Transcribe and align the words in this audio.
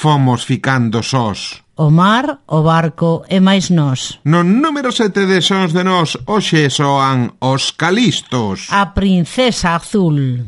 Fomos 0.00 0.44
ficando 0.44 1.02
sós. 1.02 1.60
O 1.76 1.90
mar, 1.90 2.38
o 2.46 2.62
barco 2.62 3.24
e 3.28 3.40
máis 3.40 3.68
nós. 3.68 4.20
No 4.24 4.44
número 4.44 4.92
7 4.92 5.26
de 5.26 5.42
Sons 5.42 5.72
de 5.72 5.82
Nós, 5.82 6.16
hoxe 6.24 6.70
soan 6.70 7.34
os 7.40 7.72
calistos. 7.72 8.68
A 8.70 8.86
princesa 8.94 9.74
azul. 9.74 10.46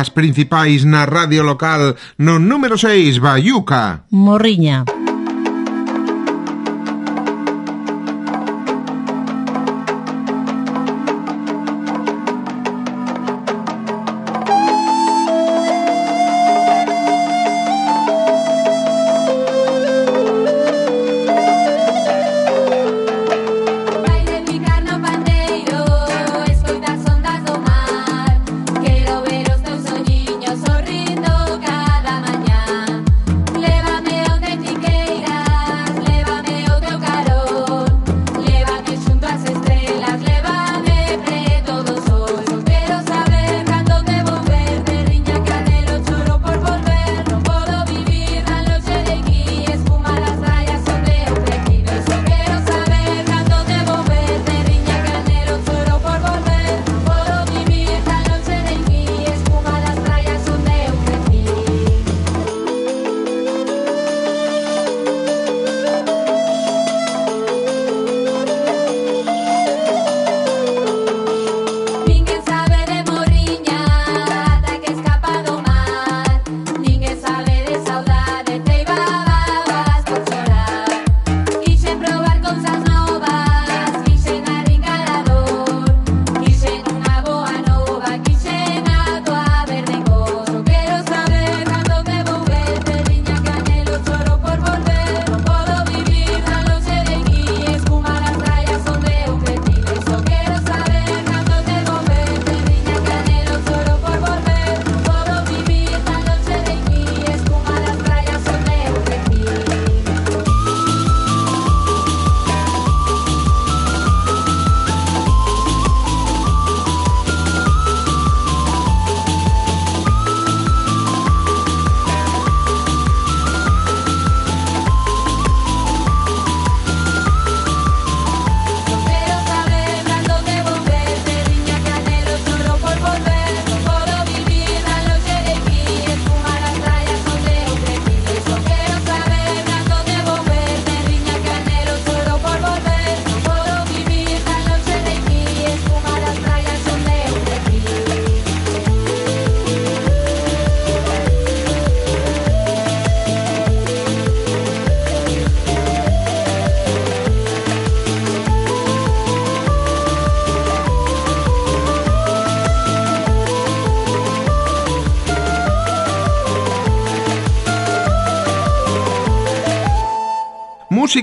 temas 0.00 0.08
principais 0.08 0.84
na 0.84 1.04
radio 1.04 1.42
local 1.44 1.94
no 2.16 2.38
número 2.38 2.78
6, 2.78 3.20
Bayuca. 3.20 4.08
Morriña. 4.10 4.99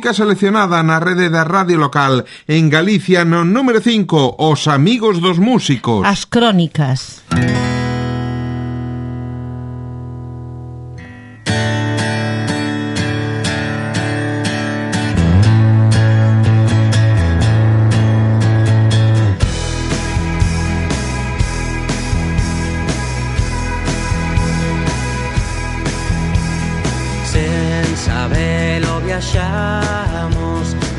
Música 0.08 0.24
seleccionada 0.24 0.80
na 0.84 1.04
rede 1.04 1.28
da 1.28 1.44
radio 1.44 1.76
local 1.76 2.24
en 2.48 2.72
Galicia 2.72 3.28
no 3.28 3.44
número 3.44 3.84
5, 3.84 4.40
Os 4.40 4.72
Amigos 4.72 5.20
dos 5.20 5.36
Músicos. 5.36 6.08
As 6.08 6.24
crónicas. 6.24 7.28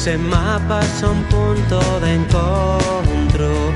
Ese 0.08 0.16
mapa 0.16 0.80
son 0.98 1.22
punto 1.24 2.00
de 2.00 2.14
encontro 2.14 3.74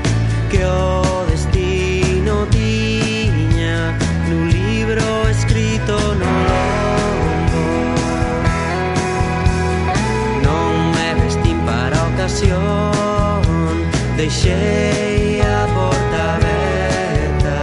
que 0.49 0.65
o 0.65 1.25
destino 1.29 2.47
tiña 2.47 3.93
nun 4.27 4.49
libro 4.49 5.29
escrito 5.29 5.93
no 5.93 6.33
longo. 6.49 7.65
Non 10.41 10.89
me 10.97 11.09
vestín 11.21 11.61
para 11.69 12.01
a 12.01 12.09
ocasión, 12.09 13.69
deixei 14.17 15.37
a 15.37 15.69
porta 15.69 16.19
aberta, 16.41 17.57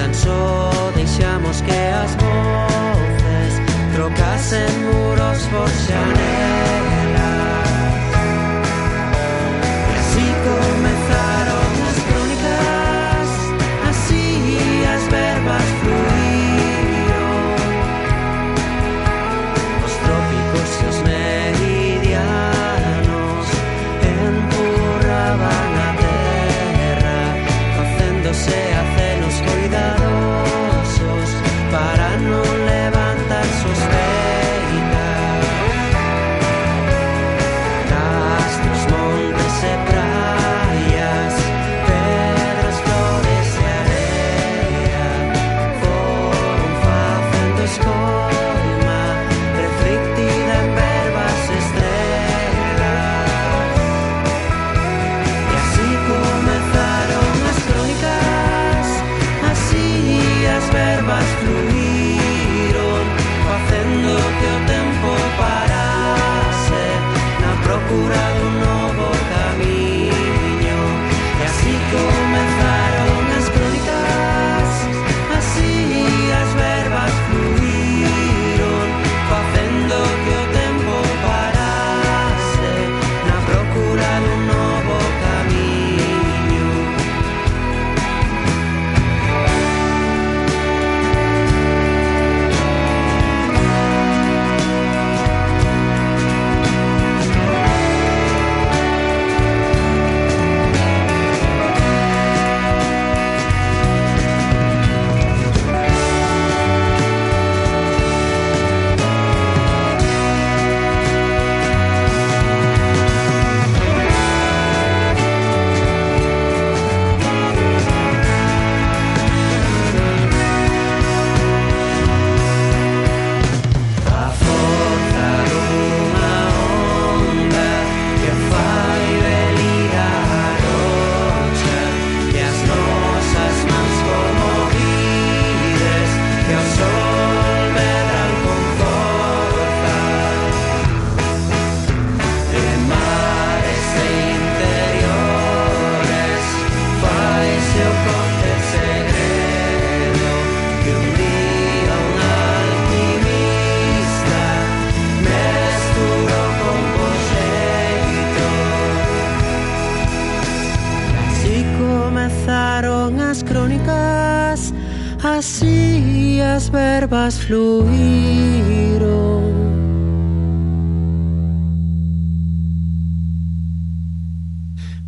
tan 0.00 0.12
só 0.16 0.72
deixamos 0.96 1.60
que 1.68 1.80
as 1.92 2.16
voces 2.16 3.52
trocasen 3.92 4.72
muros 4.88 5.38
forxados. 5.52 6.15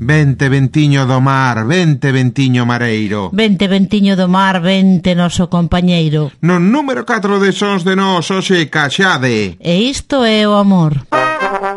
Vente, 0.08 0.48
ventiño 0.48 1.04
do 1.04 1.20
mar, 1.20 1.66
vente, 1.66 2.08
ventiño 2.12 2.64
mareiro. 2.64 3.28
Vente, 3.30 3.68
ventiño 3.68 4.16
do 4.16 4.24
mar, 4.26 4.56
vente, 4.64 5.12
noso 5.12 5.52
compañeiro. 5.52 6.32
No 6.40 6.56
número 6.56 7.04
4 7.04 7.36
de 7.36 7.52
Sons 7.52 7.84
de 7.84 7.92
Nós, 7.92 8.32
hoxe, 8.32 8.72
caxade. 8.72 9.60
E 9.60 9.74
isto 9.84 10.24
é 10.24 10.48
o 10.48 10.56
amor. 10.56 11.04
Música 11.12 11.67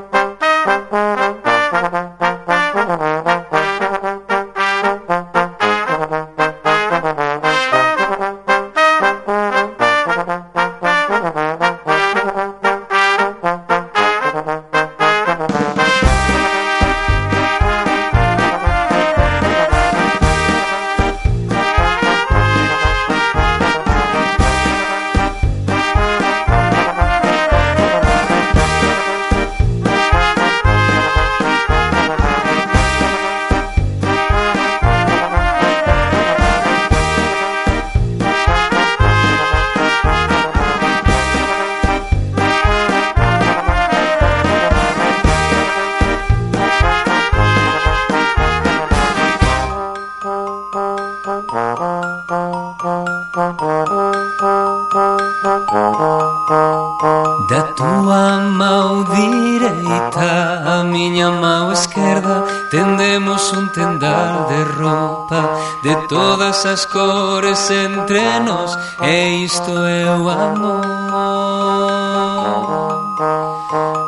esas 66.62 66.86
cores 66.86 67.72
entre 67.72 68.40
nos 68.42 68.78
e 69.02 69.46
isto 69.46 69.72
é 69.84 70.06
o 70.16 70.30
amor. 70.30 70.86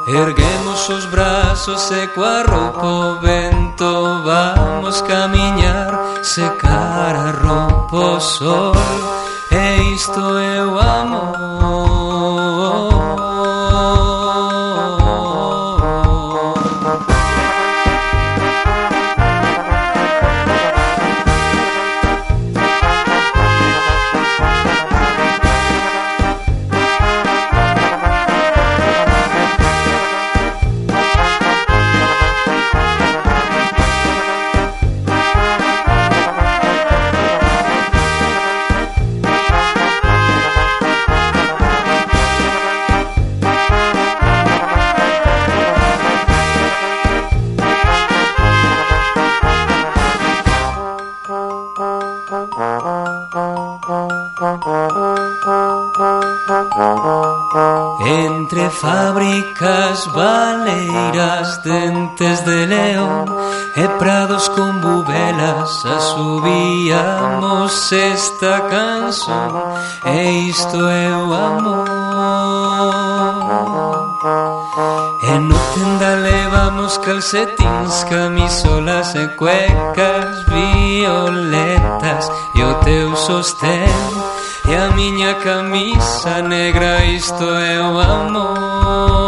Erguemos 0.05 0.87
os 0.87 1.05
brazos 1.05 1.89
e 1.89 2.05
coa 2.09 2.43
roupa 2.43 2.85
o 2.85 3.19
vento 3.21 4.21
vamos 4.23 5.01
camiñar 5.01 5.99
secar 6.21 7.15
a 7.15 7.31
roupa 7.31 7.97
o 7.97 8.19
sol 8.19 8.75
e 9.49 9.95
isto 9.95 10.37
é 10.37 10.63
o 10.63 10.79
amor. 10.79 12.33
fábricas, 58.73 60.05
valeiras, 60.13 61.63
dentes 61.63 62.43
de 62.45 62.65
león, 62.67 63.25
e 63.75 63.87
prados 63.99 64.49
con 64.49 64.81
bubelas, 64.81 65.85
a 65.85 65.99
subíamos 65.99 67.91
esta 67.91 68.61
canción, 68.69 69.63
e 70.05 70.49
isto 70.49 70.87
é 70.89 71.09
o 71.17 71.33
amor. 71.33 71.87
E 75.21 75.39
no 75.39 75.57
tenda 75.73 76.15
levamos 76.15 76.97
calcetins, 76.97 78.03
camisolas 78.05 79.15
e 79.15 79.27
cuecas 79.29 80.45
violetas, 80.47 82.31
e 82.55 82.63
o 82.63 82.73
teu 82.75 83.15
sostén 83.15 84.12
miña 84.91 85.35
camisa 85.35 86.41
negra 86.41 87.03
isto 87.05 87.43
é 87.43 87.81
o 87.81 87.99
amor. 87.99 89.22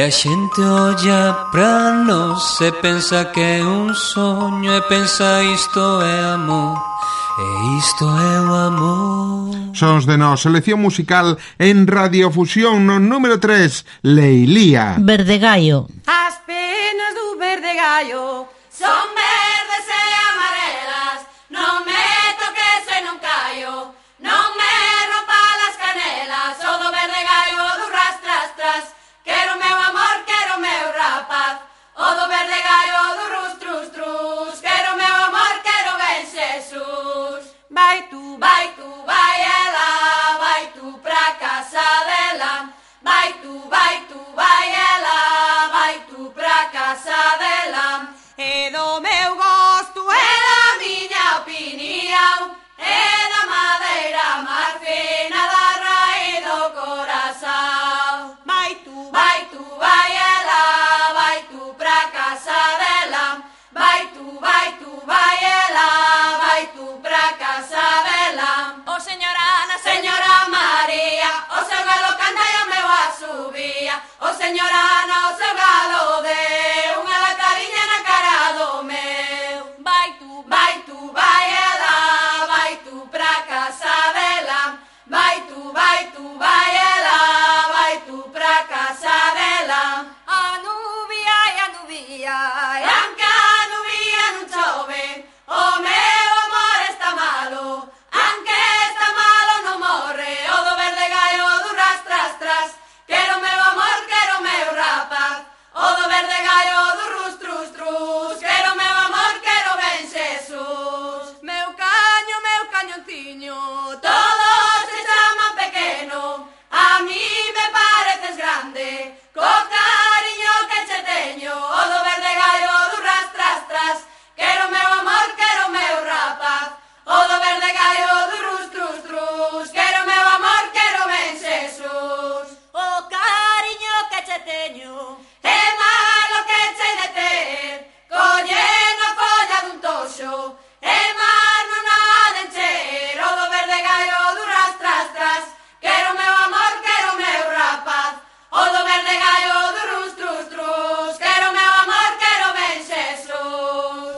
A 0.00 0.10
xente 0.10 0.62
olla 0.62 1.50
pra 1.52 1.92
nos 1.92 2.58
e 2.62 2.72
pensa 2.72 3.26
que 3.26 3.40
é 3.40 3.62
un 3.62 3.94
soño 3.94 4.72
e 4.74 4.80
pensa 4.88 5.44
isto 5.44 6.00
é 6.00 6.24
amor. 6.32 6.80
E 7.38 7.78
isto 7.78 8.04
é 8.08 8.40
o 8.40 8.54
amor. 8.70 9.74
Sons 9.74 10.06
de 10.06 10.16
nós, 10.16 10.40
selección 10.40 10.80
musical 10.80 11.36
en 11.58 11.86
Radiofusión 11.86 12.86
no 12.86 12.98
número 12.98 13.38
3, 13.38 13.84
Leilía. 14.02 14.96
Verdegallo. 14.98 15.86
As 16.08 16.40
penas 16.48 17.12
do 17.12 17.36
verdegallo 17.36 18.48
son 18.72 19.04
verdegallo. 19.12 19.29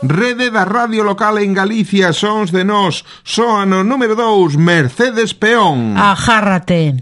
Rede 0.02 0.50
da 0.50 0.64
Radio 0.64 1.04
Local 1.04 1.38
en 1.38 1.54
Galicia 1.54 2.12
Sons 2.12 2.50
de 2.50 2.64
Nós 2.64 3.04
Soa 3.22 3.64
no 3.64 3.84
número 3.86 4.18
2 4.18 4.58
Mercedes 4.58 5.32
Peón. 5.32 5.94
Agárrate 5.96 6.42
Agárrate. 6.42 6.96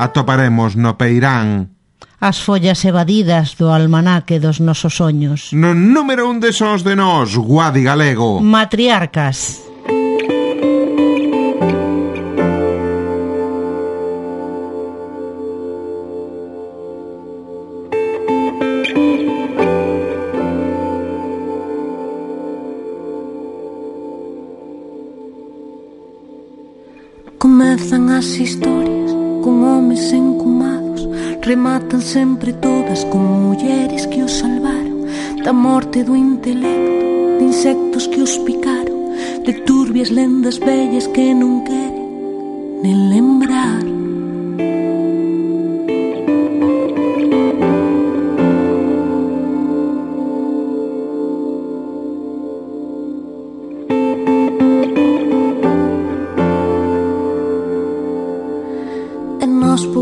atoparemos 0.00 0.80
no 0.80 0.96
Peirán 0.96 1.76
as 2.20 2.38
follas 2.44 2.84
evadidas 2.84 3.56
do 3.56 3.72
almanaque 3.72 4.36
dos 4.38 4.60
nosos 4.60 5.00
soños. 5.00 5.56
No 5.56 5.72
número 5.72 6.28
un 6.28 6.38
de 6.38 6.52
sós 6.52 6.84
de 6.84 6.94
nós, 6.94 7.32
Guadi 7.34 7.82
Galego. 7.82 8.40
Matriarcas. 8.44 9.64
Comezan 27.40 28.12
as 28.12 28.36
historias 28.36 28.99
con 29.42 29.64
homes 29.64 30.12
encumados 30.12 31.08
Rematan 31.42 32.00
sempre 32.00 32.52
todas 32.52 33.04
con 33.06 33.22
mulleres 33.44 34.06
que 34.06 34.22
os 34.22 34.32
salvaron 34.32 35.06
Da 35.44 35.52
morte 35.52 36.04
do 36.04 36.14
intelecto, 36.14 37.38
de 37.38 37.44
insectos 37.44 38.06
que 38.08 38.20
os 38.22 38.36
picaron 38.46 39.12
De 39.44 39.52
turbias 39.66 40.10
lendas 40.10 40.58
bellas 40.58 41.08
que 41.08 41.34
non 41.34 41.64
queren 41.64 42.00
nen 42.82 43.10
lembrar. 43.10 43.99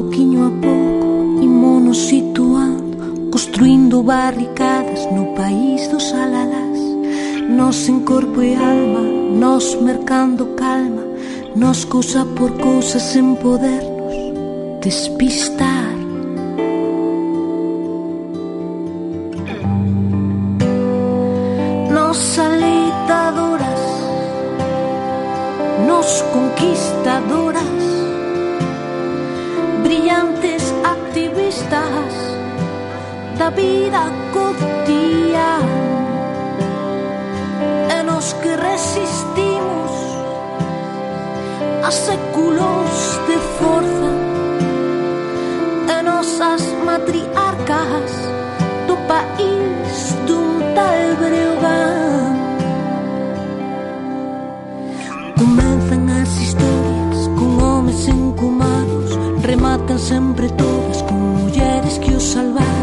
pouquiño 0.08 0.46
a 0.46 0.50
pouco 0.50 1.42
imonos 1.42 1.98
situando 1.98 3.30
construindo 3.30 4.02
barricadas 4.02 5.06
no 5.12 5.34
país 5.34 5.86
dos 5.92 6.14
alalás 6.14 6.78
nos 7.50 7.86
en 7.90 8.00
corpo 8.00 8.40
e 8.40 8.54
alma 8.54 9.02
nos 9.42 9.76
mercando 9.82 10.54
calma 10.56 11.04
nos 11.54 11.84
cousa 11.84 12.24
por 12.24 12.52
cousa 12.56 12.98
sen 12.98 13.36
podernos 13.36 14.16
despistar. 14.80 15.88
Da 33.48 33.50
vida 33.50 34.12
cotidiana 34.32 35.64
e 37.98 38.02
nos 38.02 38.32
que 38.34 38.48
resistimos 38.48 39.90
a 41.82 41.90
séculos 41.90 43.20
de 43.26 43.38
forza 43.58 44.12
e 45.88 46.02
nosas 46.02 46.62
matriarcas 46.84 48.12
do 48.87 48.96
país 49.08 50.14
dun 50.26 50.61
tal 50.74 51.16
Breogán 51.16 52.37
Comenzan 55.38 56.11
as 56.20 56.28
historias 56.37 57.20
con 57.38 57.62
homes 57.62 58.08
encumados 58.08 59.16
Rematan 59.42 59.98
sempre 59.98 60.50
todas 60.50 61.00
con 61.02 61.18
mulleres 61.40 61.96
que 61.98 62.12
os 62.12 62.24
salvaron 62.24 62.77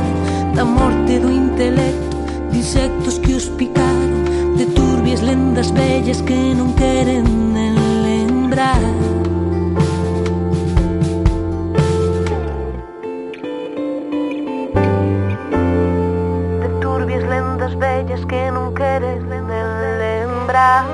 Da 0.55 0.63
morte 0.63 1.19
do 1.19 1.29
intelecto 1.29 2.17
De 2.49 2.59
insectos 2.59 3.19
que 3.19 3.33
os 3.33 3.49
picaron 3.49 4.23
De 4.57 4.65
turbias 4.67 5.21
lendas 5.21 5.69
vellas 5.71 6.21
que 6.21 6.55
non 6.55 6.71
queren 6.79 7.27
nen 7.51 7.75
lembrar. 8.07 8.79
De 16.63 16.69
turbias 16.79 17.23
lendas 17.27 17.75
vellas 17.75 18.23
que 18.23 18.47
non 18.55 18.71
queren 18.71 19.27
lembrar 19.27 20.87